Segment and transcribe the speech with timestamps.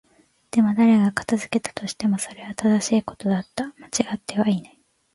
[0.49, 3.65] でも、誰が片付けたとしても、それは正しいことだった。
[3.77, 4.79] 間違っていない。